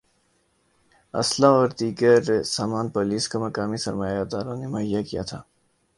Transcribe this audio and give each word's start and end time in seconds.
ہ 1.13 1.19
اسلحہ 1.19 1.55
اور 1.57 1.69
دیگر 1.79 2.21
سامان 2.47 2.85
پولیس 2.95 3.23
کو 3.29 3.45
مقامی 3.45 3.77
سرمایہ 3.77 4.23
داروں 4.31 4.55
نے 4.57 4.67
مہیا 4.67 5.01
کیا 5.09 5.23
تھا 5.23 5.39